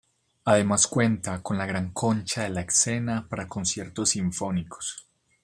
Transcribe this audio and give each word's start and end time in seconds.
Además 0.45 0.87
cuenta, 0.87 1.43
con 1.43 1.59
la 1.59 1.67
gran 1.67 1.91
"concha" 1.91 2.41
de 2.41 2.49
la 2.49 2.61
escena 2.61 3.27
para 3.29 3.47
conciertos 3.47 4.09
sinfónicos. 4.09 5.05